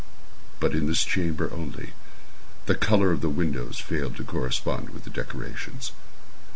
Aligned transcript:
But 0.59 0.73
in 0.73 0.87
this 0.87 1.03
chamber 1.03 1.53
only, 1.53 1.93
the 2.65 2.73
color 2.73 3.11
of 3.11 3.21
the 3.21 3.29
windows 3.29 3.77
failed 3.77 4.15
to 4.15 4.23
correspond 4.23 4.89
with 4.89 5.03
the 5.03 5.11
decorations. 5.11 5.91